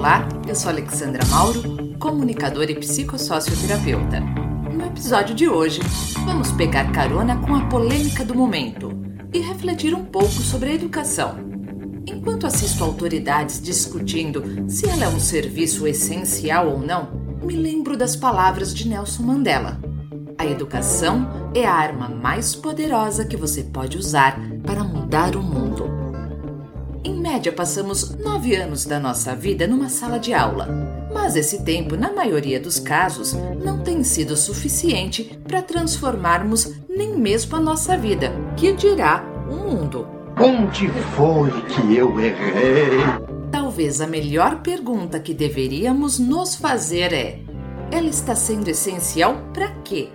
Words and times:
Olá, 0.00 0.26
eu 0.48 0.54
sou 0.54 0.70
Alexandra 0.70 1.22
Mauro, 1.26 1.94
comunicadora 1.98 2.72
e 2.72 2.74
psicossocioterapeuta. 2.74 4.18
No 4.18 4.86
episódio 4.86 5.34
de 5.34 5.46
hoje, 5.46 5.82
vamos 6.24 6.50
pegar 6.52 6.90
carona 6.90 7.36
com 7.36 7.54
a 7.54 7.66
polêmica 7.66 8.24
do 8.24 8.34
momento 8.34 8.90
e 9.30 9.40
refletir 9.40 9.94
um 9.94 10.02
pouco 10.02 10.30
sobre 10.30 10.70
a 10.70 10.74
educação. 10.74 11.36
Enquanto 12.06 12.46
assisto 12.46 12.82
autoridades 12.82 13.60
discutindo 13.60 14.42
se 14.70 14.88
ela 14.88 15.04
é 15.04 15.08
um 15.08 15.20
serviço 15.20 15.86
essencial 15.86 16.70
ou 16.70 16.78
não, 16.78 17.36
me 17.42 17.54
lembro 17.54 17.94
das 17.94 18.16
palavras 18.16 18.74
de 18.74 18.88
Nelson 18.88 19.22
Mandela. 19.22 19.78
A 20.38 20.46
educação 20.46 21.52
é 21.54 21.66
a 21.66 21.74
arma 21.74 22.08
mais 22.08 22.54
poderosa 22.54 23.26
que 23.26 23.36
você 23.36 23.64
pode 23.64 23.98
usar 23.98 24.40
para 24.62 24.82
mudar 24.82 25.36
o 25.36 25.42
mundo. 25.42 25.89
Em 27.02 27.14
média, 27.14 27.50
passamos 27.50 28.10
nove 28.18 28.54
anos 28.54 28.84
da 28.84 29.00
nossa 29.00 29.34
vida 29.34 29.66
numa 29.66 29.88
sala 29.88 30.18
de 30.18 30.34
aula, 30.34 30.68
mas 31.10 31.34
esse 31.34 31.64
tempo, 31.64 31.96
na 31.96 32.12
maioria 32.12 32.60
dos 32.60 32.78
casos, 32.78 33.32
não 33.64 33.78
tem 33.78 34.04
sido 34.04 34.36
suficiente 34.36 35.38
para 35.48 35.62
transformarmos 35.62 36.74
nem 36.86 37.16
mesmo 37.16 37.56
a 37.56 37.60
nossa 37.60 37.96
vida, 37.96 38.30
que 38.54 38.74
dirá 38.74 39.24
o 39.50 39.54
mundo. 39.54 40.06
Onde 40.38 40.88
foi 41.16 41.50
que 41.62 41.96
eu 41.96 42.20
errei? 42.20 43.00
Talvez 43.50 44.02
a 44.02 44.06
melhor 44.06 44.60
pergunta 44.60 45.18
que 45.18 45.32
deveríamos 45.32 46.18
nos 46.18 46.54
fazer 46.54 47.14
é: 47.14 47.40
ela 47.90 48.08
está 48.08 48.34
sendo 48.34 48.68
essencial 48.68 49.36
para 49.54 49.70
quê? 49.84 50.10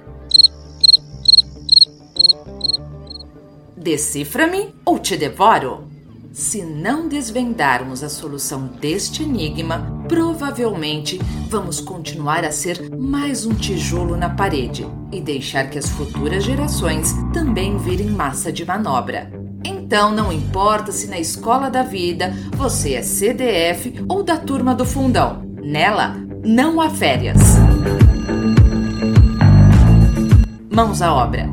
Decifra-me 3.75 4.75
ou 4.85 4.99
te 4.99 5.17
devoro? 5.17 5.94
Se 6.35 6.63
não 6.63 7.07
desvendarmos 7.07 8.03
a 8.03 8.09
solução 8.09 8.67
deste 8.67 9.23
enigma, 9.23 10.03
provavelmente 10.05 11.17
vamos 11.47 11.79
continuar 11.79 12.43
a 12.43 12.51
ser 12.51 12.93
mais 12.93 13.45
um 13.45 13.53
tijolo 13.53 14.17
na 14.17 14.29
parede 14.29 14.85
e 15.13 15.21
deixar 15.21 15.69
que 15.69 15.77
as 15.77 15.89
futuras 15.89 16.43
gerações 16.43 17.13
também 17.33 17.77
virem 17.77 18.07
massa 18.07 18.51
de 18.51 18.65
manobra. 18.65 19.31
Então 19.63 20.11
não 20.11 20.29
importa 20.29 20.91
se 20.91 21.07
na 21.07 21.17
escola 21.17 21.69
da 21.69 21.83
vida 21.83 22.33
você 22.51 22.95
é 22.95 23.01
CDF 23.01 24.03
ou 24.09 24.21
da 24.21 24.35
turma 24.35 24.75
do 24.75 24.83
fundão, 24.83 25.41
nela 25.63 26.17
não 26.43 26.81
há 26.81 26.89
férias. 26.89 27.37
Mãos 30.69 31.01
à 31.01 31.13
obra. 31.13 31.49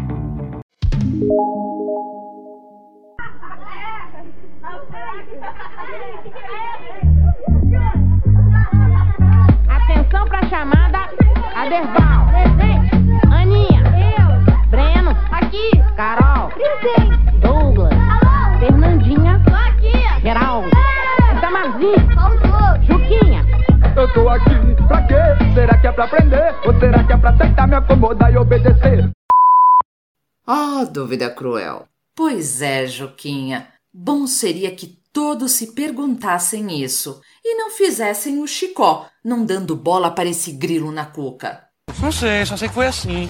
Pra 10.32 10.48
chamada 10.48 11.10
Aderbal. 11.54 12.26
Presente. 12.32 12.90
Aninha. 13.30 13.82
Eu. 14.16 14.68
Breno. 14.68 15.10
Aqui. 15.30 15.70
Carol. 15.94 16.48
Presente. 16.48 17.38
Douglas. 17.40 17.92
Alô. 17.92 18.58
Fernandinha. 18.58 19.42
Tô 19.44 19.54
aqui. 19.54 20.22
Geraldo. 20.22 20.70
Itamarzinho. 21.36 22.14
Faltou. 22.14 22.82
Juquinha. 22.82 23.44
Eu 23.94 24.12
tô 24.14 24.28
aqui 24.30 24.84
pra 24.88 25.02
quê? 25.02 25.52
Será 25.54 25.78
que 25.78 25.86
é 25.86 25.92
pra 25.92 26.04
aprender? 26.04 26.54
Ou 26.64 26.80
será 26.80 27.04
que 27.04 27.12
é 27.12 27.16
pra 27.18 27.32
tentar 27.34 27.66
me 27.66 27.74
acomodar 27.74 28.32
e 28.32 28.38
obedecer? 28.38 29.10
Oh, 30.46 30.86
dúvida 30.90 31.28
cruel. 31.28 31.84
Pois 32.16 32.62
é, 32.62 32.86
Juquinha. 32.86 33.68
Bom 33.92 34.26
seria 34.26 34.74
que 34.74 34.96
todos 35.12 35.52
se 35.52 35.72
perguntassem 35.72 36.82
isso 36.82 37.20
e 37.44 37.54
não 37.56 37.70
fizessem 37.70 38.40
o 38.40 38.46
chicó, 38.46 39.08
não 39.24 39.44
dando 39.44 39.76
bola 39.76 40.10
para 40.10 40.28
esse 40.28 40.52
grilo 40.52 40.90
na 40.90 41.06
cuca. 41.06 41.68
Não 42.00 42.10
sei, 42.10 42.46
só 42.46 42.56
sei 42.56 42.68
que 42.68 42.74
foi 42.74 42.86
assim. 42.86 43.28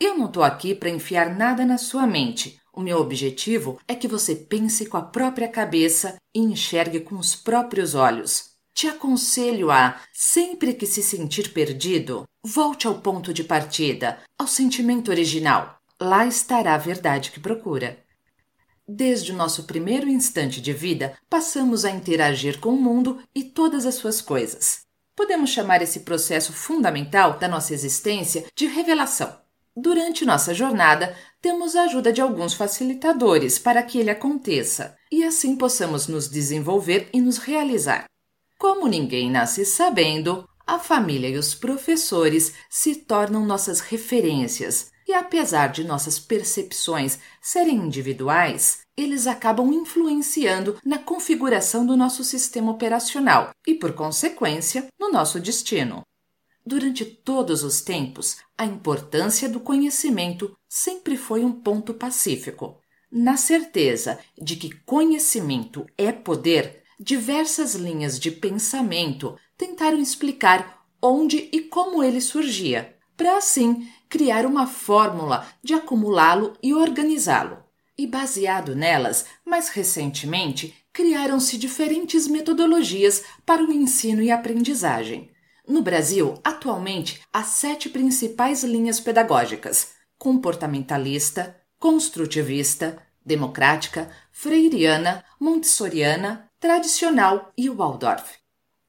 Eu 0.00 0.16
não 0.16 0.28
tô 0.28 0.42
aqui 0.42 0.74
para 0.74 0.88
enfiar 0.88 1.34
nada 1.34 1.64
na 1.64 1.76
sua 1.76 2.06
mente. 2.06 2.60
O 2.72 2.80
meu 2.80 2.98
objetivo 2.98 3.80
é 3.88 3.94
que 3.94 4.06
você 4.06 4.34
pense 4.34 4.86
com 4.86 4.96
a 4.96 5.02
própria 5.02 5.48
cabeça 5.48 6.16
e 6.34 6.38
enxergue 6.38 7.00
com 7.00 7.16
os 7.16 7.34
próprios 7.34 7.94
olhos. 7.94 8.50
Te 8.72 8.86
aconselho 8.86 9.72
a, 9.72 10.00
sempre 10.12 10.72
que 10.72 10.86
se 10.86 11.02
sentir 11.02 11.52
perdido, 11.52 12.24
volte 12.44 12.86
ao 12.86 13.00
ponto 13.00 13.34
de 13.34 13.42
partida, 13.42 14.20
ao 14.38 14.46
sentimento 14.46 15.10
original. 15.10 15.80
Lá 16.00 16.24
estará 16.24 16.74
a 16.74 16.78
verdade 16.78 17.32
que 17.32 17.40
procura. 17.40 17.98
Desde 18.90 19.32
o 19.32 19.36
nosso 19.36 19.64
primeiro 19.64 20.08
instante 20.08 20.62
de 20.62 20.72
vida, 20.72 21.14
passamos 21.28 21.84
a 21.84 21.90
interagir 21.90 22.58
com 22.58 22.70
o 22.70 22.80
mundo 22.80 23.18
e 23.34 23.44
todas 23.44 23.84
as 23.84 23.96
suas 23.96 24.22
coisas. 24.22 24.80
Podemos 25.14 25.50
chamar 25.50 25.82
esse 25.82 26.00
processo 26.00 26.54
fundamental 26.54 27.38
da 27.38 27.46
nossa 27.46 27.74
existência 27.74 28.46
de 28.56 28.66
revelação. 28.66 29.36
Durante 29.76 30.24
nossa 30.24 30.54
jornada, 30.54 31.14
temos 31.42 31.76
a 31.76 31.82
ajuda 31.82 32.10
de 32.10 32.22
alguns 32.22 32.54
facilitadores 32.54 33.58
para 33.58 33.82
que 33.82 33.98
ele 33.98 34.08
aconteça 34.08 34.96
e 35.12 35.22
assim 35.22 35.54
possamos 35.54 36.08
nos 36.08 36.26
desenvolver 36.26 37.10
e 37.12 37.20
nos 37.20 37.36
realizar. 37.36 38.06
Como 38.58 38.88
ninguém 38.88 39.30
nasce 39.30 39.66
sabendo, 39.66 40.48
a 40.66 40.78
família 40.78 41.28
e 41.28 41.36
os 41.36 41.54
professores 41.54 42.54
se 42.70 42.94
tornam 42.94 43.44
nossas 43.44 43.80
referências, 43.80 44.90
e 45.08 45.14
apesar 45.14 45.68
de 45.68 45.82
nossas 45.84 46.18
percepções 46.18 47.18
serem 47.40 47.76
individuais, 47.76 48.80
eles 48.94 49.26
acabam 49.26 49.72
influenciando 49.72 50.78
na 50.84 50.98
configuração 50.98 51.86
do 51.86 51.96
nosso 51.96 52.22
sistema 52.22 52.70
operacional 52.70 53.50
e, 53.66 53.74
por 53.74 53.94
consequência, 53.94 54.86
no 55.00 55.10
nosso 55.10 55.40
destino. 55.40 56.02
Durante 56.64 57.06
todos 57.06 57.62
os 57.62 57.80
tempos, 57.80 58.36
a 58.56 58.66
importância 58.66 59.48
do 59.48 59.58
conhecimento 59.58 60.54
sempre 60.68 61.16
foi 61.16 61.42
um 61.42 61.52
ponto 61.52 61.94
pacífico. 61.94 62.78
Na 63.10 63.38
certeza 63.38 64.18
de 64.36 64.56
que 64.56 64.74
conhecimento 64.84 65.86
é 65.96 66.12
poder, 66.12 66.82
diversas 67.00 67.74
linhas 67.74 68.18
de 68.18 68.30
pensamento 68.30 69.38
tentaram 69.56 69.98
explicar 69.98 70.84
onde 71.00 71.48
e 71.50 71.62
como 71.62 72.02
ele 72.02 72.20
surgia, 72.20 72.97
para 73.18 73.36
assim 73.36 73.90
criar 74.08 74.46
uma 74.46 74.66
fórmula 74.66 75.44
de 75.62 75.74
acumulá-lo 75.74 76.56
e 76.62 76.72
organizá-lo. 76.72 77.58
E 77.98 78.06
baseado 78.06 78.76
nelas, 78.76 79.26
mais 79.44 79.70
recentemente, 79.70 80.72
criaram-se 80.92 81.58
diferentes 81.58 82.28
metodologias 82.28 83.24
para 83.44 83.62
o 83.62 83.72
ensino 83.72 84.22
e 84.22 84.30
aprendizagem. 84.30 85.32
No 85.66 85.82
Brasil, 85.82 86.38
atualmente, 86.44 87.20
há 87.32 87.42
sete 87.42 87.88
principais 87.88 88.62
linhas 88.62 89.00
pedagógicas: 89.00 89.94
comportamentalista, 90.16 91.60
construtivista, 91.76 93.02
democrática, 93.26 94.08
freiriana, 94.30 95.24
montessoriana, 95.40 96.48
tradicional 96.60 97.52
e 97.58 97.68
Waldorf. 97.68 98.37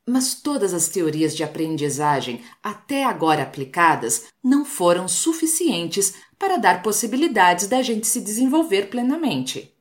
Mas 0.10 0.34
todas 0.34 0.74
as 0.74 0.88
teorias 0.88 1.38
de 1.38 1.44
aprendizagem 1.44 2.42
até 2.64 3.06
agora 3.06 3.44
aplicadas 3.44 4.26
não 4.44 4.66
foram 4.66 5.08
suficientes 5.08 6.16
para 6.40 6.58
dar 6.58 6.82
possibilidades 6.82 7.68
da 7.68 7.84
gente 7.84 8.08
se 8.08 8.20
desenvolver 8.20 8.90
plenamente. 8.90 9.72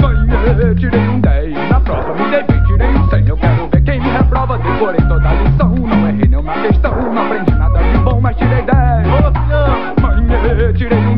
Ganhei, 0.00 0.74
tirei 0.74 1.20
10 1.20 1.70
na 1.70 1.80
prova, 1.82 2.14
me 2.14 2.30
dei 2.30 2.40
20, 2.40 2.66
tirei 2.66 2.88
100. 3.10 3.28
Eu 3.28 3.36
quero 3.36 3.68
ver 3.68 3.84
quem 3.84 4.00
me 4.00 4.08
reprova, 4.08 4.56
decorei 4.56 5.06
toda 5.06 5.28
a 5.28 5.34
lição. 5.34 5.74
Não 5.74 6.08
errei 6.08 6.28
nenhuma 6.28 6.62
questão, 6.62 7.12
não 7.12 7.26
aprendi 7.26 7.54
nada 7.54 7.78
de 7.78 7.98
bom, 7.98 8.20
mas 8.22 8.36
tirei 8.38 8.62
10. 8.62 8.72
Ganhei, 10.46 10.72
tirei 10.72 11.11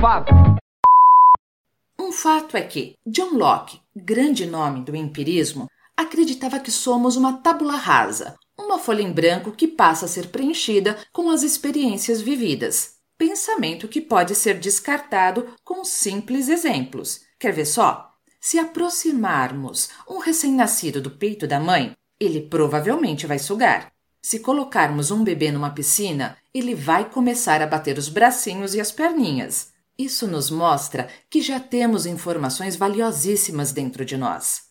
fatos. 0.00 0.34
Um 1.98 2.10
fato 2.10 2.56
é 2.56 2.62
que 2.62 2.94
John 3.06 3.34
Locke, 3.34 3.78
grande 3.94 4.46
nome 4.46 4.82
do 4.82 4.96
empirismo, 4.96 5.68
acreditava 5.94 6.58
que 6.58 6.70
somos 6.70 7.16
uma 7.16 7.34
tábula 7.34 7.76
rasa, 7.76 8.34
uma 8.58 8.78
folha 8.78 9.02
em 9.02 9.12
branco 9.12 9.52
que 9.52 9.68
passa 9.68 10.06
a 10.06 10.08
ser 10.08 10.28
preenchida 10.28 10.96
com 11.12 11.28
as 11.28 11.42
experiências 11.42 12.22
vividas. 12.22 12.94
Pensamento 13.18 13.86
que 13.86 14.00
pode 14.00 14.34
ser 14.34 14.58
descartado 14.58 15.54
com 15.62 15.84
simples 15.84 16.48
exemplos. 16.48 17.20
Quer 17.38 17.52
ver 17.52 17.66
só? 17.66 18.10
Se 18.40 18.58
aproximarmos 18.58 19.90
um 20.08 20.18
recém-nascido 20.18 21.02
do 21.02 21.10
peito 21.10 21.46
da 21.46 21.60
mãe, 21.60 21.94
ele 22.18 22.40
provavelmente 22.40 23.26
vai 23.26 23.38
sugar. 23.38 23.92
Se 24.22 24.40
colocarmos 24.40 25.10
um 25.10 25.22
bebê 25.22 25.52
numa 25.52 25.70
piscina, 25.70 26.38
ele 26.54 26.74
vai 26.74 27.10
começar 27.10 27.60
a 27.60 27.66
bater 27.66 27.98
os 27.98 28.08
bracinhos 28.08 28.74
e 28.74 28.80
as 28.80 28.90
perninhas. 28.90 29.72
Isso 30.00 30.26
nos 30.26 30.50
mostra 30.50 31.10
que 31.28 31.42
já 31.42 31.60
temos 31.60 32.06
informações 32.06 32.74
valiosíssimas 32.74 33.70
dentro 33.70 34.02
de 34.02 34.16
nós. 34.16 34.62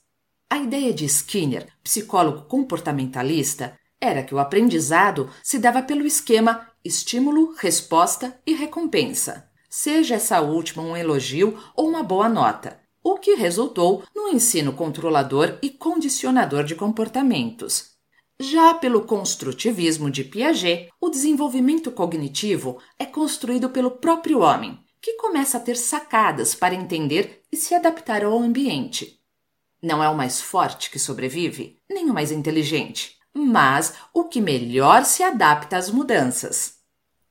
A 0.50 0.58
ideia 0.58 0.92
de 0.92 1.06
Skinner, 1.06 1.68
psicólogo 1.84 2.48
comportamentalista, 2.48 3.78
era 4.02 4.24
que 4.24 4.34
o 4.34 4.40
aprendizado 4.40 5.30
se 5.44 5.60
dava 5.60 5.84
pelo 5.84 6.04
esquema 6.04 6.68
estímulo, 6.84 7.54
resposta 7.60 8.42
e 8.44 8.56
recompensa, 8.56 9.48
seja 9.70 10.16
essa 10.16 10.42
última 10.42 10.81
um 10.81 10.98
elogio 10.98 11.60
ou 11.76 11.88
uma 11.88 12.02
boa 12.02 12.28
nota, 12.28 12.80
o 13.04 13.16
que 13.16 13.36
resultou 13.36 14.04
no 14.16 14.30
ensino 14.30 14.74
controlador 14.74 15.60
e 15.62 15.70
condicionador 15.70 16.64
de 16.64 16.74
comportamentos. 16.74 17.92
Já 18.40 18.74
pelo 18.74 19.04
construtivismo 19.04 20.10
de 20.10 20.24
Piaget, 20.24 20.90
o 21.00 21.08
desenvolvimento 21.08 21.92
cognitivo 21.92 22.80
é 22.98 23.06
construído 23.06 23.70
pelo 23.70 23.92
próprio 23.92 24.40
homem, 24.40 24.80
que 25.01 25.13
começa 25.13 25.57
a 25.57 25.62
ter 25.62 25.75
sacadas 25.75 26.54
para 26.54 26.75
entender 26.75 27.42
e 27.51 27.57
se 27.57 27.74
adaptar 27.74 28.24
ao 28.24 28.38
ambiente. 28.38 29.19
Não 29.81 30.04
é 30.04 30.10
o 30.10 30.18
mais 30.18 30.42
forte 30.42 30.90
que 30.90 31.00
sobrevive, 31.00 31.78
nem 31.90 32.10
o 32.10 32.13
mais 32.13 32.31
inteligente 32.31 33.19
mas 33.34 33.94
o 34.13 34.25
que 34.25 34.42
melhor 34.42 35.06
se 35.06 35.24
adapta 35.24 35.78
às 35.78 35.90
mudanças. 35.90 36.80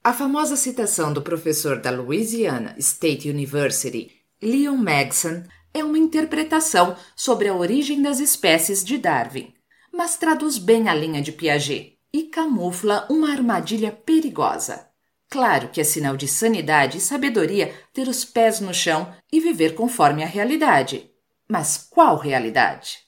A 0.02 0.12
famosa 0.12 0.56
citação 0.56 1.12
do 1.12 1.22
professor 1.22 1.80
da 1.80 1.90
Louisiana 1.90 2.74
State 2.78 3.28
University, 3.28 4.12
Leon 4.40 4.76
Magson, 4.76 5.42
é 5.74 5.84
uma 5.84 5.98
interpretação 5.98 6.96
sobre 7.14 7.48
a 7.48 7.54
origem 7.54 8.00
das 8.00 8.20
espécies 8.20 8.82
de 8.82 8.96
Darwin, 8.96 9.52
mas 9.92 10.16
traduz 10.16 10.56
bem 10.56 10.88
a 10.88 10.94
linha 10.94 11.20
de 11.20 11.32
Piaget 11.32 11.98
e 12.12 12.22
camufla 12.24 13.06
uma 13.10 13.30
armadilha 13.30 13.92
perigosa. 13.92 14.87
Claro 15.30 15.68
que 15.68 15.80
é 15.80 15.84
sinal 15.84 16.16
de 16.16 16.26
sanidade 16.26 16.98
e 16.98 17.00
sabedoria 17.00 17.74
ter 17.92 18.08
os 18.08 18.24
pés 18.24 18.60
no 18.60 18.72
chão 18.72 19.14
e 19.30 19.40
viver 19.40 19.74
conforme 19.74 20.22
a 20.22 20.26
realidade. 20.26 21.10
Mas 21.46 21.76
qual 21.90 22.16
realidade? 22.16 22.98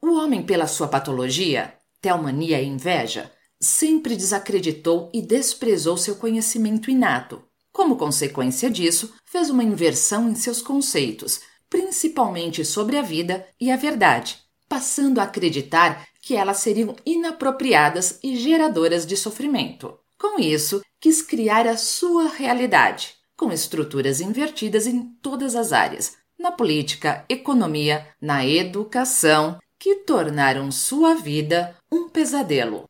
O 0.00 0.14
homem, 0.14 0.42
pela 0.42 0.66
sua 0.66 0.88
patologia, 0.88 1.74
teomania 2.00 2.60
e 2.60 2.66
inveja, 2.66 3.30
sempre 3.60 4.16
desacreditou 4.16 5.10
e 5.12 5.20
desprezou 5.20 5.96
seu 5.96 6.16
conhecimento 6.16 6.90
inato. 6.90 7.44
Como 7.70 7.96
consequência 7.96 8.70
disso, 8.70 9.14
fez 9.24 9.48
uma 9.48 9.62
inversão 9.62 10.28
em 10.28 10.34
seus 10.34 10.60
conceitos, 10.60 11.40
principalmente 11.70 12.64
sobre 12.64 12.98
a 12.98 13.02
vida 13.02 13.46
e 13.60 13.70
a 13.70 13.76
verdade, 13.76 14.38
passando 14.68 15.20
a 15.20 15.24
acreditar 15.24 16.06
que 16.20 16.34
elas 16.34 16.58
seriam 16.58 16.96
inapropriadas 17.06 18.18
e 18.22 18.36
geradoras 18.36 19.06
de 19.06 19.16
sofrimento. 19.16 20.01
Com 20.22 20.38
isso, 20.38 20.80
quis 21.00 21.20
criar 21.20 21.66
a 21.66 21.76
sua 21.76 22.28
realidade, 22.28 23.16
com 23.36 23.50
estruturas 23.50 24.20
invertidas 24.20 24.86
em 24.86 25.02
todas 25.20 25.56
as 25.56 25.72
áreas, 25.72 26.16
na 26.38 26.52
política, 26.52 27.24
economia, 27.28 28.06
na 28.20 28.46
educação, 28.46 29.58
que 29.80 29.96
tornaram 29.96 30.70
sua 30.70 31.16
vida 31.16 31.76
um 31.90 32.08
pesadelo. 32.08 32.84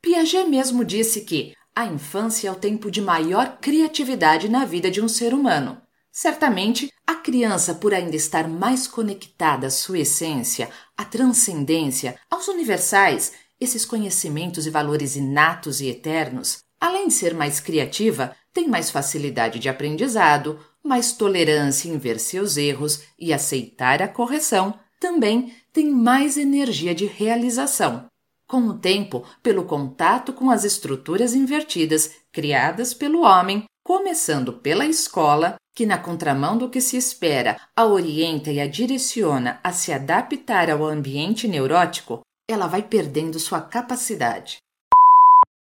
Piaget 0.00 0.48
mesmo 0.48 0.84
disse 0.84 1.22
que 1.22 1.56
a 1.74 1.86
infância 1.86 2.46
é 2.46 2.52
o 2.52 2.54
tempo 2.54 2.88
de 2.88 3.00
maior 3.00 3.58
criatividade 3.60 4.48
na 4.48 4.64
vida 4.64 4.92
de 4.92 5.00
um 5.00 5.08
ser 5.08 5.34
humano. 5.34 5.82
Certamente, 6.12 6.88
a 7.04 7.16
criança, 7.16 7.74
por 7.74 7.92
ainda 7.92 8.14
estar 8.14 8.46
mais 8.46 8.86
conectada 8.86 9.66
à 9.66 9.70
sua 9.70 9.98
essência, 9.98 10.70
à 10.96 11.04
transcendência, 11.04 12.16
aos 12.30 12.46
universais, 12.46 13.32
esses 13.60 13.84
conhecimentos 13.84 14.66
e 14.66 14.70
valores 14.70 15.16
inatos 15.16 15.80
e 15.80 15.88
eternos, 15.88 16.58
além 16.80 17.08
de 17.08 17.14
ser 17.14 17.34
mais 17.34 17.60
criativa, 17.60 18.34
tem 18.52 18.66
mais 18.66 18.90
facilidade 18.90 19.58
de 19.58 19.68
aprendizado, 19.68 20.58
mais 20.82 21.12
tolerância 21.12 21.88
em 21.88 21.98
ver 21.98 22.18
seus 22.18 22.56
erros 22.56 23.02
e 23.18 23.32
aceitar 23.32 24.00
a 24.00 24.08
correção, 24.08 24.78
também 24.98 25.54
tem 25.72 25.90
mais 25.90 26.36
energia 26.36 26.94
de 26.94 27.06
realização. 27.06 28.06
Com 28.48 28.62
o 28.62 28.78
tempo, 28.78 29.24
pelo 29.42 29.64
contato 29.64 30.32
com 30.32 30.50
as 30.50 30.64
estruturas 30.64 31.34
invertidas 31.34 32.10
criadas 32.32 32.92
pelo 32.92 33.22
homem, 33.22 33.64
começando 33.84 34.52
pela 34.54 34.86
escola, 34.86 35.54
que, 35.74 35.86
na 35.86 35.96
contramão 35.96 36.58
do 36.58 36.68
que 36.68 36.80
se 36.80 36.96
espera, 36.96 37.60
a 37.76 37.86
orienta 37.86 38.50
e 38.50 38.60
a 38.60 38.66
direciona 38.66 39.60
a 39.62 39.72
se 39.72 39.92
adaptar 39.92 40.68
ao 40.68 40.84
ambiente 40.84 41.46
neurótico, 41.46 42.20
ela 42.50 42.66
vai 42.66 42.82
perdendo 42.82 43.38
sua 43.38 43.60
capacidade. 43.60 44.58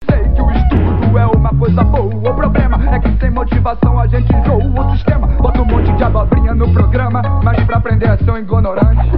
Sei 0.10 0.24
que 0.30 0.42
o 0.42 0.50
estudo 0.50 1.18
é 1.18 1.26
uma 1.26 1.50
coisa 1.50 1.84
boa. 1.84 2.32
O 2.32 2.36
problema 2.36 2.96
é 2.96 3.00
que 3.00 3.20
sem 3.20 3.30
motivação 3.30 4.00
a 4.00 4.08
gente 4.08 4.34
enjoa 4.34 4.64
o 4.64 4.92
sistema. 4.96 5.28
Bota 5.28 5.62
um 5.62 5.66
monte 5.66 5.92
de 5.94 6.04
abobrinha 6.04 6.56
no 6.56 6.72
programa, 6.74 7.22
mas 7.44 7.64
pra 7.66 7.78
aprender 7.78 8.10
a 8.10 8.18
ser 8.18 8.32
um 8.32 8.38
ignorante. 8.38 9.10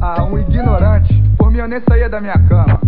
Ah, 0.00 0.24
um 0.24 0.38
ignorante. 0.38 1.22
Por 1.36 1.50
mim 1.50 1.58
eu 1.58 1.68
nem 1.68 1.80
saía 1.88 2.08
da 2.08 2.20
minha 2.20 2.38
cama. 2.48 2.80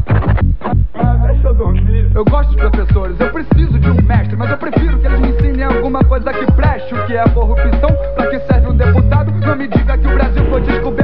Ah, 0.94 1.14
deixa 1.26 1.48
eu 1.48 1.54
dormir. 1.54 2.10
Eu 2.14 2.24
gosto 2.24 2.50
de 2.50 2.56
professores, 2.56 3.20
eu 3.20 3.30
preciso 3.30 3.78
de 3.78 3.90
um 3.90 4.02
mestre, 4.02 4.36
mas 4.36 4.50
eu 4.50 4.58
prefiro 4.58 4.98
que 4.98 5.06
eles 5.06 5.20
me 5.20 5.28
ensinem 5.28 5.64
alguma 5.64 6.02
coisa 6.04 6.32
que 6.32 6.50
preste. 6.52 6.94
O 6.94 7.06
que 7.06 7.16
é 7.16 7.28
corrupção? 7.28 7.90
Pra 8.14 8.26
que 8.28 8.40
serve 8.40 8.68
um 8.68 8.76
deputado? 8.76 9.30
Não 9.32 9.56
me 9.56 9.68
diga 9.68 9.98
que 9.98 10.06
o 10.06 10.14
Brasil 10.14 10.44
foi 10.48 10.60
descoberto. 10.62 10.99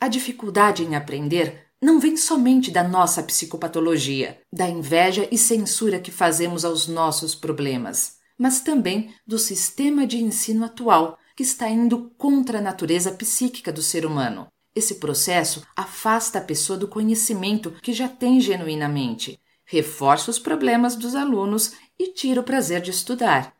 A 0.00 0.06
dificuldade 0.06 0.84
em 0.84 0.94
aprender 0.94 1.66
não 1.82 1.98
vem 1.98 2.16
somente 2.16 2.70
da 2.70 2.82
nossa 2.82 3.22
psicopatologia, 3.22 4.40
da 4.52 4.68
inveja 4.68 5.28
e 5.30 5.36
censura 5.36 5.98
que 5.98 6.12
fazemos 6.12 6.64
aos 6.64 6.86
nossos 6.86 7.34
problemas, 7.34 8.18
mas 8.38 8.60
também 8.60 9.12
do 9.26 9.38
sistema 9.38 10.06
de 10.06 10.18
ensino 10.18 10.64
atual, 10.64 11.18
que 11.36 11.42
está 11.42 11.68
indo 11.68 12.12
contra 12.16 12.58
a 12.58 12.62
natureza 12.62 13.12
psíquica 13.12 13.72
do 13.72 13.82
ser 13.82 14.06
humano. 14.06 14.46
Esse 14.74 14.96
processo 14.96 15.64
afasta 15.76 16.38
a 16.38 16.42
pessoa 16.42 16.78
do 16.78 16.86
conhecimento 16.86 17.72
que 17.82 17.92
já 17.92 18.08
tem 18.08 18.40
genuinamente, 18.40 19.40
reforça 19.64 20.30
os 20.30 20.38
problemas 20.38 20.94
dos 20.94 21.16
alunos 21.16 21.72
e 21.98 22.12
tira 22.12 22.40
o 22.40 22.44
prazer 22.44 22.80
de 22.80 22.92
estudar. 22.92 23.52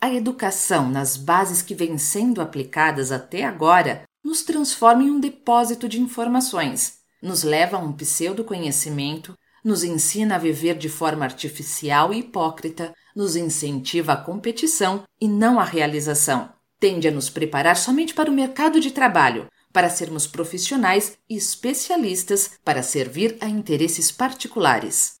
A 0.00 0.12
educação, 0.12 0.88
nas 0.88 1.16
bases 1.16 1.60
que 1.60 1.74
vêm 1.74 1.98
sendo 1.98 2.40
aplicadas 2.40 3.12
até 3.12 3.44
agora, 3.44 4.07
nos 4.24 4.42
transforma 4.42 5.02
em 5.02 5.10
um 5.10 5.20
depósito 5.20 5.88
de 5.88 6.00
informações, 6.00 6.98
nos 7.22 7.42
leva 7.42 7.76
a 7.76 7.80
um 7.80 7.92
pseudo-conhecimento, 7.92 9.36
nos 9.64 9.82
ensina 9.84 10.36
a 10.36 10.38
viver 10.38 10.76
de 10.76 10.88
forma 10.88 11.24
artificial 11.24 12.12
e 12.12 12.18
hipócrita, 12.18 12.94
nos 13.14 13.36
incentiva 13.36 14.12
a 14.12 14.16
competição 14.16 15.04
e 15.20 15.26
não 15.26 15.58
a 15.58 15.64
realização 15.64 16.52
tende 16.78 17.08
a 17.08 17.10
nos 17.10 17.28
preparar 17.28 17.76
somente 17.76 18.14
para 18.14 18.30
o 18.30 18.34
mercado 18.34 18.80
de 18.80 18.90
trabalho, 18.90 19.48
para 19.72 19.90
sermos 19.90 20.26
profissionais 20.26 21.18
e 21.28 21.36
especialistas 21.36 22.52
para 22.64 22.82
servir 22.82 23.36
a 23.40 23.48
interesses 23.48 24.10
particulares. 24.10 25.16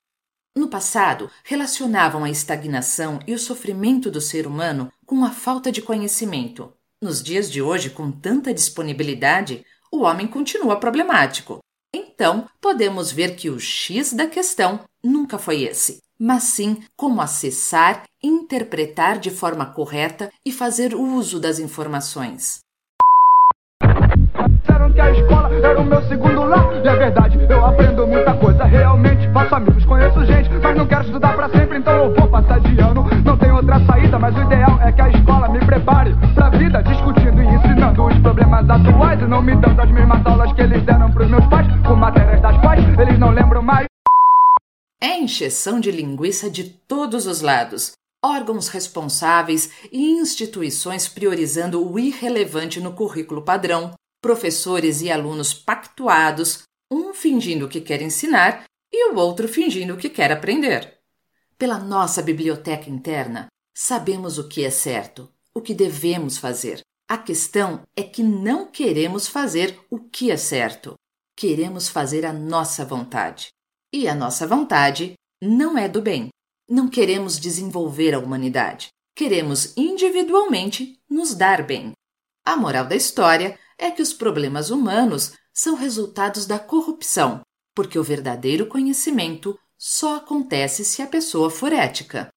No 0.56 0.68
passado, 0.68 1.30
relacionavam 1.44 2.24
a 2.24 2.30
estagnação 2.30 3.20
e 3.26 3.34
o 3.34 3.38
sofrimento 3.38 4.10
do 4.10 4.20
ser 4.20 4.46
humano 4.46 4.92
com 5.06 5.24
a 5.24 5.30
falta 5.30 5.70
de 5.70 5.82
conhecimento. 5.82 6.72
Nos 7.02 7.22
dias 7.22 7.50
de 7.50 7.62
hoje, 7.62 7.90
com 7.90 8.10
tanta 8.10 8.52
disponibilidade, 8.52 9.64
o 9.92 10.02
homem 10.02 10.26
continua 10.26 10.80
problemático. 10.80 11.58
Então, 11.94 12.48
podemos 12.60 13.10
ver 13.12 13.36
que 13.36 13.48
o 13.48 13.58
X 13.58 14.12
da 14.12 14.26
questão 14.26 14.80
nunca 15.02 15.38
foi 15.38 15.62
esse 15.62 16.00
mas 16.18 16.42
sim 16.44 16.82
como 16.96 17.20
acessar, 17.20 18.02
interpretar 18.22 19.18
de 19.18 19.30
forma 19.30 19.64
correta 19.66 20.30
e 20.44 20.50
fazer 20.50 20.94
uso 20.94 21.40
das 21.40 21.58
informações. 21.60 22.60
Disseram 24.60 24.92
que 24.92 25.00
a 25.00 25.10
escola 25.12 25.54
era 25.54 25.80
o 25.80 25.84
meu 25.84 26.02
segundo 26.08 26.42
lar. 26.42 26.84
E 26.84 26.88
é 26.88 26.96
verdade, 26.96 27.38
eu 27.48 27.64
aprendo 27.64 28.06
muita 28.06 28.34
coisa 28.34 28.64
realmente. 28.64 29.30
Faço 29.32 29.54
amigos, 29.54 29.84
conheço 29.84 30.26
gente, 30.26 30.50
mas 30.50 30.76
não 30.76 30.86
quero 30.86 31.04
estudar 31.04 31.36
pra 31.36 31.48
não 39.28 39.42
me 39.42 39.54
dando 39.60 39.80
as 39.80 39.90
mesmas 39.92 40.24
aulas 40.24 40.52
que 40.54 40.62
eles 40.62 40.82
deram 40.86 41.12
pros 41.12 41.28
meus 41.28 41.46
pais, 41.48 41.66
com 41.86 41.94
matérias 41.94 42.40
das 42.40 42.58
quais 42.62 42.82
eles 42.98 43.18
não 43.18 43.30
lembram 43.30 43.62
mais. 43.62 43.86
É 45.00 45.18
encheção 45.18 45.78
de 45.78 45.90
linguiça 45.90 46.50
de 46.50 46.64
todos 46.64 47.26
os 47.26 47.42
lados, 47.42 47.92
órgãos 48.24 48.68
responsáveis 48.68 49.70
e 49.92 50.12
instituições 50.12 51.06
priorizando 51.06 51.86
o 51.86 51.98
irrelevante 51.98 52.80
no 52.80 52.94
currículo 52.94 53.42
padrão, 53.42 53.92
professores 54.22 55.02
e 55.02 55.10
alunos 55.10 55.52
pactuados, 55.52 56.62
um 56.90 57.12
fingindo 57.12 57.68
que 57.68 57.82
quer 57.82 58.00
ensinar 58.00 58.64
e 58.90 59.12
o 59.12 59.16
outro 59.16 59.46
fingindo 59.46 59.98
que 59.98 60.08
quer 60.08 60.32
aprender. 60.32 60.94
Pela 61.58 61.78
nossa 61.78 62.22
biblioteca 62.22 62.88
interna, 62.88 63.48
sabemos 63.76 64.38
o 64.38 64.48
que 64.48 64.64
é 64.64 64.70
certo, 64.70 65.28
o 65.54 65.60
que 65.60 65.74
devemos 65.74 66.38
fazer. 66.38 66.80
A 67.10 67.16
questão 67.16 67.82
é 67.96 68.02
que 68.02 68.22
não 68.22 68.66
queremos 68.66 69.26
fazer 69.26 69.80
o 69.90 69.98
que 69.98 70.30
é 70.30 70.36
certo. 70.36 70.94
Queremos 71.34 71.88
fazer 71.88 72.26
a 72.26 72.34
nossa 72.34 72.84
vontade. 72.84 73.48
E 73.90 74.06
a 74.06 74.14
nossa 74.14 74.46
vontade 74.46 75.14
não 75.40 75.78
é 75.78 75.88
do 75.88 76.02
bem. 76.02 76.28
Não 76.68 76.86
queremos 76.86 77.40
desenvolver 77.40 78.12
a 78.12 78.18
humanidade. 78.18 78.88
Queremos 79.16 79.74
individualmente 79.74 81.00
nos 81.08 81.34
dar 81.34 81.66
bem. 81.66 81.92
A 82.44 82.54
moral 82.58 82.86
da 82.86 82.94
história 82.94 83.58
é 83.78 83.90
que 83.90 84.02
os 84.02 84.12
problemas 84.12 84.68
humanos 84.68 85.32
são 85.50 85.76
resultados 85.76 86.44
da 86.44 86.58
corrupção, 86.58 87.40
porque 87.74 87.98
o 87.98 88.04
verdadeiro 88.04 88.66
conhecimento 88.66 89.58
só 89.78 90.16
acontece 90.16 90.84
se 90.84 91.00
a 91.00 91.06
pessoa 91.06 91.48
for 91.48 91.72
ética. 91.72 92.28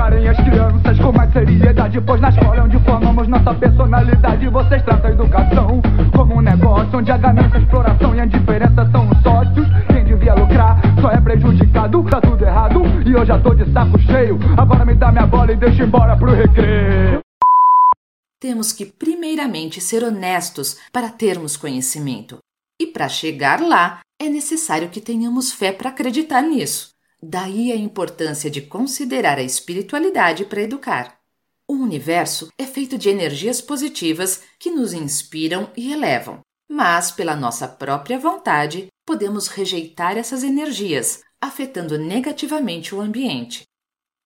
Encarem 0.00 0.26
as 0.28 0.36
crianças 0.38 0.98
com 0.98 1.12
mais 1.12 1.30
seriedade 1.30 2.00
Pois 2.00 2.18
na 2.22 2.30
escola 2.30 2.56
é 2.56 2.62
onde 2.62 2.78
formamos 2.78 3.28
nossa 3.28 3.52
personalidade. 3.52 4.48
Vocês 4.48 4.82
tratam 4.82 5.10
a 5.10 5.12
educação 5.12 5.82
como 6.16 6.36
um 6.36 6.40
negócio 6.40 6.98
Onde 6.98 7.12
a 7.12 7.18
ganância, 7.18 7.58
a 7.58 7.60
exploração 7.60 8.14
e 8.14 8.20
a 8.20 8.24
indiferença 8.24 8.90
são 8.90 9.10
os 9.10 9.22
sócios. 9.22 9.66
Quem 9.88 10.02
devia 10.02 10.32
lucrar 10.32 10.80
só 11.02 11.10
é 11.10 11.20
prejudicado 11.20 12.02
Tá 12.04 12.18
tudo 12.18 12.42
errado. 12.42 12.80
E 13.06 13.12
eu 13.12 13.26
já 13.26 13.38
tô 13.38 13.52
de 13.52 13.70
saco 13.74 13.98
cheio. 13.98 14.38
Agora 14.56 14.86
me 14.86 14.94
dá 14.94 15.12
minha 15.12 15.26
bola 15.26 15.52
e 15.52 15.56
deixa 15.56 15.84
embora 15.84 16.16
pro 16.16 16.32
recreio. 16.32 17.20
Temos 18.40 18.72
que 18.72 18.86
primeiramente 18.86 19.82
ser 19.82 20.02
honestos 20.02 20.78
para 20.90 21.10
termos 21.10 21.58
conhecimento. 21.58 22.38
E 22.80 22.86
para 22.86 23.06
chegar 23.06 23.60
lá, 23.60 24.00
é 24.18 24.30
necessário 24.30 24.88
que 24.88 24.98
tenhamos 24.98 25.52
fé 25.52 25.72
para 25.72 25.90
acreditar 25.90 26.40
nisso. 26.40 26.88
Daí 27.22 27.70
a 27.70 27.76
importância 27.76 28.50
de 28.50 28.62
considerar 28.62 29.38
a 29.38 29.42
espiritualidade 29.42 30.44
para 30.46 30.62
educar. 30.62 31.18
O 31.68 31.74
universo 31.74 32.50
é 32.58 32.64
feito 32.64 32.96
de 32.96 33.08
energias 33.08 33.60
positivas 33.60 34.42
que 34.58 34.70
nos 34.70 34.92
inspiram 34.92 35.70
e 35.76 35.92
elevam, 35.92 36.40
mas, 36.68 37.10
pela 37.10 37.36
nossa 37.36 37.68
própria 37.68 38.18
vontade, 38.18 38.88
podemos 39.06 39.48
rejeitar 39.48 40.16
essas 40.16 40.42
energias, 40.42 41.20
afetando 41.40 41.98
negativamente 41.98 42.94
o 42.94 43.00
ambiente. 43.00 43.64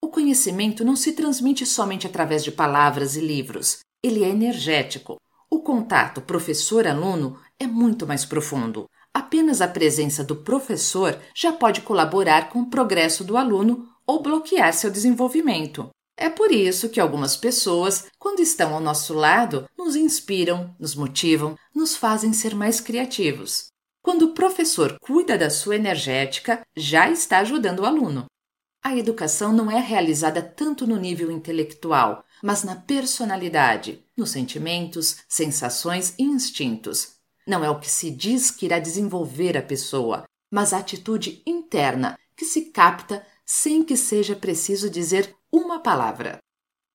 O 0.02 0.08
conhecimento 0.08 0.84
não 0.84 0.94
se 0.94 1.12
transmite 1.12 1.66
somente 1.66 2.06
através 2.06 2.44
de 2.44 2.52
palavras 2.52 3.16
e 3.16 3.20
livros, 3.20 3.80
ele 4.02 4.22
é 4.22 4.28
energético. 4.28 5.16
O 5.50 5.60
contato 5.60 6.20
professor-aluno 6.20 7.38
é 7.58 7.66
muito 7.66 8.06
mais 8.06 8.24
profundo. 8.24 8.86
Apenas 9.14 9.61
a 9.61 9.68
presença 9.68 10.25
do 10.25 10.35
professor 10.35 11.16
já 11.33 11.52
pode 11.52 11.83
colaborar 11.83 12.49
com 12.49 12.62
o 12.62 12.68
progresso 12.68 13.23
do 13.23 13.37
aluno 13.37 13.88
ou 14.04 14.21
bloquear 14.21 14.75
seu 14.75 14.90
desenvolvimento. 14.90 15.88
É 16.16 16.28
por 16.28 16.50
isso 16.50 16.88
que 16.88 17.00
algumas 17.00 17.37
pessoas, 17.37 18.06
quando 18.18 18.40
estão 18.40 18.75
ao 18.75 18.80
nosso 18.80 19.14
lado, 19.14 19.68
nos 19.78 19.94
inspiram, 19.94 20.75
nos 20.78 20.94
motivam, 20.94 21.56
nos 21.75 21.97
fazem 21.97 22.33
ser 22.33 22.54
mais 22.54 22.80
criativos. 22.80 23.66
Quando 24.02 24.23
o 24.26 24.35
professor 24.35 24.99
cuida 25.00 25.38
da 25.38 25.49
sua 25.49 25.76
energética, 25.76 26.61
já 26.76 27.09
está 27.09 27.38
ajudando 27.38 27.80
o 27.80 27.87
aluno. 27.87 28.26
A 28.83 28.97
educação 28.97 29.52
não 29.52 29.71
é 29.71 29.80
realizada 29.80 30.42
tanto 30.42 30.87
no 30.87 30.97
nível 30.97 31.30
intelectual, 31.30 32.23
mas 32.42 32.62
na 32.62 32.76
personalidade, 32.76 34.04
nos 34.16 34.30
sentimentos, 34.30 35.16
sensações 35.26 36.14
e 36.18 36.23
instintos. 36.23 37.14
Não 37.46 37.62
é 37.62 37.68
o 37.68 37.78
que 37.78 37.90
se 37.90 38.10
diz 38.10 38.50
que 38.50 38.64
irá 38.64 38.78
desenvolver 38.78 39.56
a 39.56 39.62
pessoa, 39.62 40.24
mas 40.50 40.72
a 40.72 40.78
atitude 40.78 41.42
interna 41.46 42.18
que 42.36 42.44
se 42.44 42.70
capta 42.70 43.24
sem 43.44 43.82
que 43.82 43.96
seja 43.96 44.34
preciso 44.34 44.88
dizer 44.88 45.34
uma 45.52 45.78
palavra. 45.78 46.38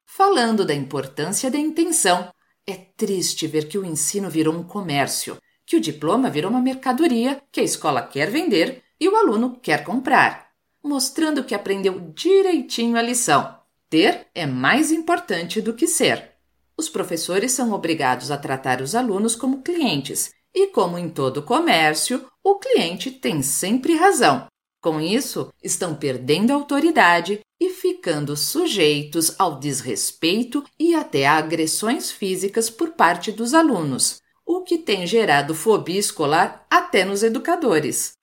Falando 0.08 0.66
da 0.66 0.74
importância 0.74 1.52
da 1.52 1.58
intenção, 1.58 2.34
é 2.66 2.76
triste 2.76 3.46
ver 3.46 3.68
que 3.68 3.78
o 3.78 3.86
ensino 3.86 4.30
virou 4.30 4.56
um 4.56 4.64
comércio, 4.64 5.38
que 5.66 5.76
o 5.76 5.82
diploma 5.82 6.32
virou 6.32 6.50
uma 6.50 6.62
mercadoria 6.62 7.42
que 7.52 7.60
a 7.60 7.64
escola 7.64 8.02
quer 8.02 8.32
vender 8.32 8.84
e 9.00 9.08
o 9.08 9.16
aluno 9.16 9.60
quer 9.60 9.84
comprar, 9.84 10.50
mostrando 10.84 11.44
que 11.44 11.54
aprendeu 11.54 12.12
direitinho 12.14 12.98
a 12.98 13.02
lição. 13.04 13.56
Ter 13.88 14.28
é 14.34 14.48
mais 14.48 14.92
importante 14.92 15.62
do 15.62 15.74
que 15.74 15.88
ser. 15.88 16.32
Os 16.76 16.90
professores 16.90 17.52
são 17.52 17.72
obrigados 17.72 18.32
a 18.32 18.38
tratar 18.38 18.82
os 18.82 18.96
alunos 18.96 19.36
como 19.36 19.62
clientes 19.62 20.32
e, 20.54 20.68
como 20.68 20.98
em 20.98 21.10
todo 21.10 21.44
comércio, 21.44 22.26
o 22.44 22.56
cliente 22.56 23.12
tem 23.12 23.42
sempre 23.42 23.96
razão. 23.96 24.48
Com 24.82 25.02
isso, 25.02 25.50
estão 25.62 25.94
perdendo 25.94 26.52
autoridade 26.52 27.42
e 27.62 27.70
ficando 27.70 28.38
sujeitos 28.38 29.38
ao 29.38 29.60
desrespeito 29.60 30.64
e 30.80 30.96
até 30.96 31.28
a 31.28 31.34
agressões 31.34 32.10
físicas 32.10 32.70
por 32.70 32.92
parte 32.92 33.32
dos 33.32 33.54
alunos, 33.54 34.22
o 34.48 34.62
que 34.62 34.78
tem 34.78 35.06
gerado 35.06 35.54
fobia 35.54 36.00
escolar 36.00 36.66
até 36.72 37.04
nos 37.04 37.24
educadores. 37.24 38.14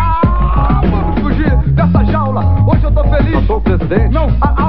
Ah, 0.00 0.80
vamos 0.82 1.20
fugir 1.20 1.74
dessa 1.74 2.04
jaula 2.04 2.64
Hoje 2.66 2.84
eu 2.84 2.94
tô 2.94 3.04
feliz 3.04 3.34
Eu 3.34 3.46
sou 3.46 3.56
o 3.58 3.60
presidente. 3.60 4.14
Não, 4.14 4.28
a 4.40 4.62
a 4.62 4.63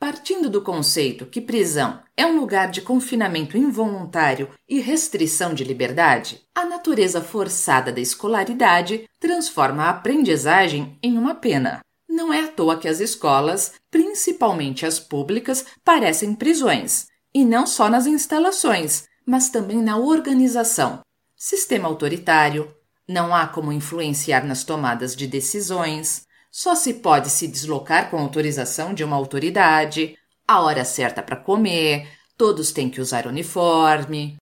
Partindo 0.00 0.48
do 0.48 0.62
conceito 0.62 1.26
que 1.26 1.40
prisão 1.40 2.00
é 2.16 2.24
um 2.24 2.38
lugar 2.40 2.70
de 2.70 2.80
confinamento 2.80 3.56
involuntário 3.58 4.48
e 4.68 4.80
restrição 4.80 5.52
de 5.52 5.64
liberdade, 5.64 6.40
a 6.54 6.64
natureza 6.64 7.20
forçada 7.20 7.92
da 7.92 8.00
escolaridade 8.00 9.04
transforma 9.20 9.84
a 9.84 9.90
aprendizagem 9.90 10.96
em 11.02 11.18
uma 11.18 11.34
pena. 11.34 11.80
Não 12.08 12.32
é 12.32 12.40
à 12.40 12.48
toa 12.48 12.78
que 12.78 12.88
as 12.88 13.00
escolas, 13.00 13.74
principalmente 13.90 14.86
as 14.86 14.98
públicas, 14.98 15.66
parecem 15.84 16.34
prisões, 16.34 17.08
e 17.34 17.44
não 17.44 17.66
só 17.66 17.90
nas 17.90 18.06
instalações, 18.06 19.04
mas 19.26 19.50
também 19.50 19.82
na 19.82 19.98
organização. 19.98 21.00
Sistema 21.36 21.88
autoritário, 21.88 22.74
não 23.06 23.34
há 23.34 23.46
como 23.46 23.72
influenciar 23.72 24.44
nas 24.44 24.64
tomadas 24.64 25.14
de 25.14 25.26
decisões, 25.26 26.27
só 26.50 26.74
se 26.74 26.94
pode 26.94 27.30
se 27.30 27.46
deslocar 27.46 28.10
com 28.10 28.18
autorização 28.18 28.94
de 28.94 29.04
uma 29.04 29.16
autoridade, 29.16 30.16
a 30.46 30.60
hora 30.62 30.84
certa 30.84 31.22
para 31.22 31.36
comer, 31.36 32.08
todos 32.36 32.72
têm 32.72 32.88
que 32.88 33.00
usar 33.00 33.26
uniforme. 33.26 34.36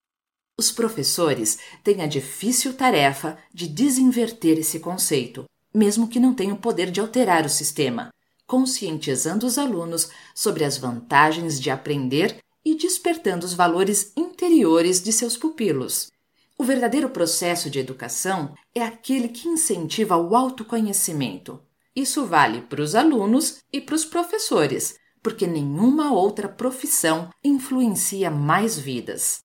Os 0.58 0.70
professores 0.70 1.58
têm 1.82 2.00
a 2.00 2.06
difícil 2.06 2.74
tarefa 2.74 3.36
de 3.52 3.66
desinverter 3.66 4.58
esse 4.58 4.78
conceito, 4.78 5.44
mesmo 5.74 6.08
que 6.08 6.20
não 6.20 6.32
tenham 6.32 6.56
poder 6.56 6.90
de 6.90 7.00
alterar 7.00 7.44
o 7.44 7.50
sistema, 7.50 8.10
conscientizando 8.46 9.44
os 9.46 9.58
alunos 9.58 10.08
sobre 10.34 10.64
as 10.64 10.78
vantagens 10.78 11.60
de 11.60 11.70
aprender 11.70 12.38
e 12.64 12.74
despertando 12.74 13.44
os 13.44 13.52
valores 13.52 14.12
interiores 14.16 15.02
de 15.02 15.12
seus 15.12 15.36
pupilos. 15.36 16.10
O 16.58 16.64
verdadeiro 16.64 17.10
processo 17.10 17.68
de 17.68 17.78
educação 17.78 18.54
é 18.74 18.82
aquele 18.82 19.28
que 19.28 19.48
incentiva 19.48 20.16
o 20.16 20.34
autoconhecimento. 20.34 21.60
Isso 21.96 22.26
vale 22.26 22.60
para 22.60 22.82
os 22.82 22.94
alunos 22.94 23.60
e 23.72 23.80
para 23.80 23.94
os 23.94 24.04
professores, 24.04 24.98
porque 25.22 25.46
nenhuma 25.46 26.12
outra 26.12 26.46
profissão 26.46 27.30
influencia 27.42 28.30
mais 28.30 28.78
vidas. 28.78 29.40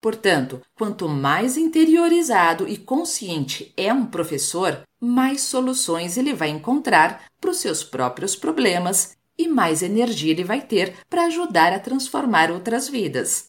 Portanto, 0.00 0.60
quanto 0.76 1.08
mais 1.08 1.56
interiorizado 1.56 2.68
e 2.68 2.76
consciente 2.76 3.72
é 3.76 3.92
um 3.92 4.06
professor, 4.06 4.82
mais 5.00 5.40
soluções 5.40 6.18
ele 6.18 6.34
vai 6.34 6.50
encontrar 6.50 7.24
para 7.40 7.50
os 7.50 7.56
seus 7.56 7.82
próprios 7.82 8.36
problemas 8.36 9.16
e 9.38 9.48
mais 9.48 9.82
energia 9.82 10.30
ele 10.32 10.44
vai 10.44 10.60
ter 10.60 10.94
para 11.08 11.24
ajudar 11.24 11.72
a 11.72 11.80
transformar 11.80 12.50
outras 12.50 12.88
vidas. 12.88 13.46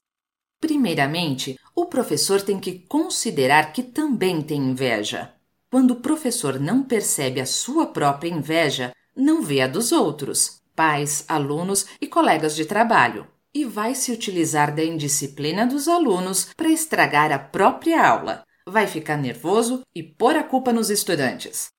Primeiramente, 0.60 1.60
o 1.75 1.86
professor 1.86 2.42
tem 2.42 2.60
que 2.60 2.80
considerar 2.88 3.72
que 3.72 3.84
também 3.84 4.42
tem 4.42 4.60
inveja. 4.60 5.37
Quando 5.69 5.91
o 5.91 5.95
professor 6.00 6.59
não 6.59 6.81
percebe 6.81 7.41
a 7.41 7.45
sua 7.45 7.88
própria 7.88 8.29
inveja, 8.29 8.93
não 9.15 9.41
vê 9.41 9.62
a 9.62 9.67
dos 9.67 9.91
outros, 9.91 10.62
pais, 10.75 11.25
alunos 11.27 11.86
e 12.00 12.07
colegas 12.07 12.55
de 12.55 12.63
trabalho, 12.63 13.27
e 13.53 13.65
vai 13.65 13.93
se 13.93 14.12
utilizar 14.12 14.74
da 14.74 14.83
indisciplina 14.83 15.65
dos 15.65 15.88
alunos 15.88 16.47
para 16.55 16.69
estragar 16.69 17.31
a 17.31 17.39
própria 17.39 18.07
aula. 18.07 18.43
Vai 18.65 18.88
ficar 18.88 19.17
nervoso 19.17 19.81
e 19.93 20.03
pôr 20.03 20.36
a 20.36 20.43
culpa 20.43 20.71
nos 20.71 20.89
estudantes. 20.89 21.69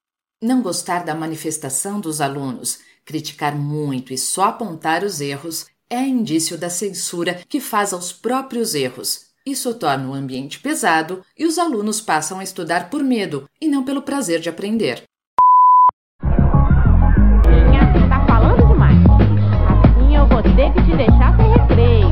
Não 0.42 0.60
gostar 0.60 1.04
da 1.04 1.14
manifestação 1.14 1.98
dos 1.98 2.20
alunos, 2.20 2.80
criticar 3.04 3.56
muito 3.56 4.12
e 4.12 4.18
só 4.18 4.44
apontar 4.44 5.02
os 5.02 5.20
erros 5.20 5.66
é 5.88 6.00
indício 6.00 6.58
da 6.58 6.68
censura 6.68 7.40
que 7.48 7.60
faz 7.60 7.92
aos 7.94 8.12
próprios 8.12 8.74
erros. 8.74 9.27
Isso 9.48 9.72
torna 9.72 10.10
o 10.10 10.12
ambiente 10.12 10.60
pesado 10.60 11.22
e 11.34 11.46
os 11.46 11.56
alunos 11.56 12.02
passam 12.02 12.38
a 12.38 12.44
estudar 12.44 12.90
por 12.90 13.02
medo 13.02 13.48
e 13.58 13.66
não 13.66 13.82
pelo 13.82 14.02
prazer 14.02 14.40
de 14.40 14.50
aprender. 14.50 15.04
Minha, 17.46 18.08
tá 18.10 18.26
falando 18.26 18.68
demais. 18.68 18.98
Assim 19.08 20.14
eu 20.14 20.28
vou 20.28 20.42
ter 20.42 20.70
que 20.74 20.82
te 20.84 20.94
deixar 20.94 21.34
sem 21.38 21.50
recreio. 21.50 22.10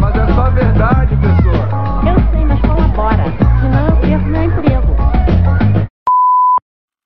Mas 0.00 0.16
é 0.16 0.34
só 0.34 0.50
verdade, 0.50 1.16
pessoa 1.18 1.68
Eu 2.04 2.32
sei, 2.32 2.44
mas 2.44 2.60
colabora. 2.60 3.26
Senão 3.60 3.86
eu 3.86 4.00
perco 4.00 4.26
meu 4.26 4.42
emprego. 4.42 4.96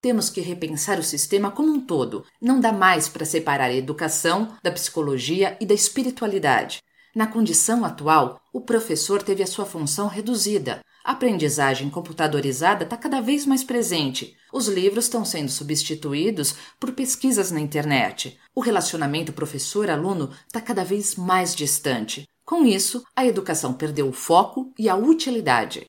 Temos 0.01 0.31
que 0.31 0.41
repensar 0.41 0.99
o 0.99 1.03
sistema 1.03 1.51
como 1.51 1.71
um 1.71 1.81
todo. 1.81 2.25
Não 2.41 2.61
dá 2.61 2.73
mais 2.73 3.11
para 3.11 3.27
separar 3.27 3.67
a 3.67 3.75
educação 3.75 4.57
da 4.63 4.71
psicologia 4.71 5.55
e 5.61 5.67
da 5.67 5.75
espiritualidade. 5.75 6.79
Na 7.17 7.27
condição 7.27 7.83
atual, 7.83 8.43
o 8.53 8.61
professor 8.61 9.23
teve 9.23 9.43
a 9.43 9.47
sua 9.47 9.65
função 9.65 10.07
reduzida. 10.07 10.81
A 11.03 11.13
aprendizagem 11.13 11.89
computadorizada 11.89 12.85
está 12.85 12.95
cada 12.95 13.23
vez 13.23 13.47
mais 13.47 13.65
presente. 13.65 14.37
Os 14.53 14.69
livros 14.69 15.07
estão 15.07 15.25
sendo 15.25 15.51
substituídos 15.51 16.55
por 16.79 16.93
pesquisas 16.93 17.51
na 17.51 17.59
internet. 17.59 18.39
O 18.55 18.61
relacionamento 18.61 19.33
professor-aluno 19.33 20.29
está 20.47 20.61
cada 20.61 20.85
vez 20.85 21.17
mais 21.17 21.55
distante. 21.55 22.29
Com 22.45 22.67
isso, 22.67 23.03
a 23.17 23.25
educação 23.25 23.73
perdeu 23.73 24.11
o 24.11 24.13
foco 24.13 24.71
e 24.79 24.87
a 24.87 24.95
utilidade. 24.95 25.87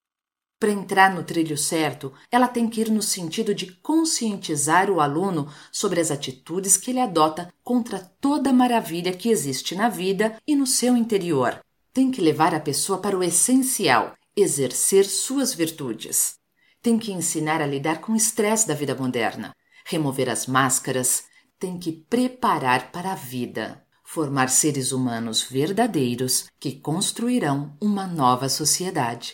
Para 0.60 0.72
entrar 0.72 1.14
no 1.14 1.24
trilho 1.24 1.56
certo, 1.56 2.12
ela 2.32 2.48
tem 2.48 2.68
que 2.68 2.82
ir 2.82 2.90
no 2.90 3.02
sentido 3.02 3.54
de 3.54 3.74
conscientizar 3.74 4.90
o 4.90 5.00
aluno 5.00 5.48
sobre 5.72 6.02
as 6.02 6.10
atitudes 6.10 6.76
que 6.76 6.90
ele 6.90 7.00
adota 7.00 7.54
contra 7.64 8.00
toda 8.20 8.50
a 8.50 8.54
maravilha 8.54 9.14
que 9.14 9.30
existe 9.30 9.76
na 9.76 9.88
vida 9.88 10.36
e 10.48 10.56
no 10.56 10.66
seu 10.66 10.98
interior. 10.98 11.60
Tem 11.94 12.10
que 12.10 12.22
levar 12.22 12.56
a 12.56 12.60
pessoa 12.60 12.98
para 13.00 13.16
o 13.16 13.24
essencial, 13.24 14.16
exercer 14.36 15.06
suas 15.06 15.54
virtudes. 15.54 16.40
Tem 16.82 16.98
que 16.98 17.12
ensinar 17.12 17.62
a 17.62 17.68
lidar 17.68 18.02
com 18.02 18.14
o 18.14 18.16
estresse 18.16 18.68
da 18.68 18.74
vida 18.74 18.96
moderna, 18.96 19.56
remover 19.86 20.28
as 20.28 20.48
máscaras, 20.48 21.26
tem 21.60 21.78
que 21.78 21.92
preparar 21.92 22.92
para 22.92 23.12
a 23.12 23.16
vida, 23.16 23.84
formar 24.04 24.50
seres 24.50 24.92
humanos 24.92 25.44
verdadeiros 25.44 26.46
que 26.60 26.80
construirão 26.80 27.76
uma 27.80 28.08
nova 28.08 28.50
sociedade. 28.50 29.34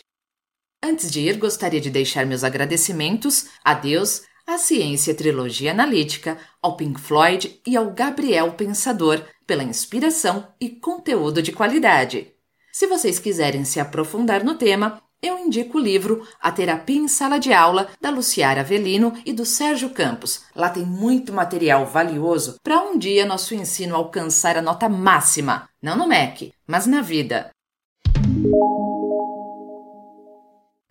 Antes 0.84 1.10
de 1.10 1.20
ir, 1.20 1.38
gostaria 1.38 1.80
de 1.80 1.88
deixar 1.88 2.26
meus 2.26 2.44
agradecimentos 2.44 3.46
a 3.64 3.72
Deus, 3.72 4.20
à 4.46 4.58
Ciência 4.58 5.14
Trilogia 5.14 5.70
Analítica, 5.70 6.36
ao 6.60 6.76
Pink 6.76 7.00
Floyd 7.00 7.58
e 7.66 7.74
ao 7.74 7.90
Gabriel 7.92 8.52
Pensador 8.52 9.22
pela 9.46 9.62
inspiração 9.62 10.46
e 10.60 10.68
conteúdo 10.68 11.40
de 11.40 11.52
qualidade. 11.52 12.34
Se 12.70 12.86
vocês 12.86 13.18
quiserem 13.18 13.64
se 13.64 13.80
aprofundar 13.80 14.44
no 14.44 14.56
tema, 14.56 15.00
eu 15.22 15.38
indico 15.38 15.78
o 15.78 15.80
livro 15.80 16.22
A 16.38 16.52
Terapia 16.52 17.00
em 17.00 17.08
Sala 17.08 17.38
de 17.38 17.50
Aula, 17.50 17.88
da 17.98 18.10
Luciara 18.10 18.60
Avelino 18.60 19.14
e 19.24 19.32
do 19.32 19.46
Sérgio 19.46 19.88
Campos. 19.88 20.42
Lá 20.54 20.68
tem 20.68 20.84
muito 20.84 21.32
material 21.32 21.86
valioso 21.86 22.56
para 22.62 22.82
um 22.82 22.98
dia 22.98 23.24
nosso 23.24 23.54
ensino 23.54 23.96
alcançar 23.96 24.58
a 24.58 24.62
nota 24.62 24.86
máxima, 24.86 25.66
não 25.80 25.96
no 25.96 26.06
MEC, 26.06 26.52
mas 26.66 26.84
na 26.84 27.00
vida. 27.00 27.50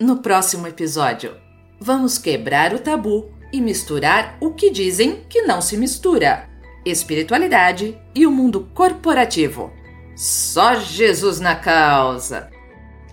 No 0.04 0.18
próximo 0.18 0.68
episódio, 0.68 1.38
vamos 1.80 2.18
quebrar 2.18 2.74
o 2.74 2.80
tabu 2.80 3.32
e 3.54 3.62
misturar 3.62 4.36
o 4.42 4.52
que 4.52 4.70
dizem 4.70 5.24
que 5.30 5.44
não 5.44 5.62
se 5.62 5.78
mistura: 5.78 6.50
espiritualidade 6.86 7.98
e 8.14 8.28
o 8.28 8.32
mundo 8.32 8.70
corporativo. 8.74 9.72
Só 10.14 10.76
Jesus 10.76 11.40
na 11.40 11.56
causa! 11.56 12.50